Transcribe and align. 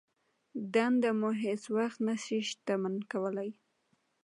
دنده 0.73 1.09
مو 1.19 1.29
هېڅ 1.43 1.61
وخت 1.77 1.99
نه 2.07 2.15
شي 2.23 2.39
شتمن 2.49 2.95
کولای. 3.11 3.49